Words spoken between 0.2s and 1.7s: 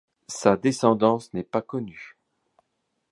Sa descendance n'est pas